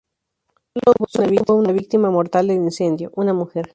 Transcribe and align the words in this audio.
Solo 1.11 1.39
hubo 1.43 1.55
una 1.57 1.71
víctima 1.73 2.09
mortal 2.09 2.47
del 2.47 2.57
incendio, 2.57 3.11
una 3.13 3.33
mujer. 3.33 3.69